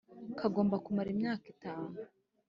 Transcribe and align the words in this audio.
kagomba 0.39 0.75
kumara 0.85 1.09
imyaka 1.15 1.45
itanu. 1.53 1.97